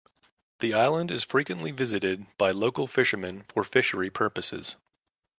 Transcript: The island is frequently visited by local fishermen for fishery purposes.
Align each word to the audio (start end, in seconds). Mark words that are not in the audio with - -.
The 0.61 0.73
island 0.73 1.11
is 1.11 1.23
frequently 1.23 1.69
visited 1.69 2.25
by 2.39 2.49
local 2.49 2.87
fishermen 2.87 3.43
for 3.53 3.63
fishery 3.63 4.09
purposes. 4.09 4.75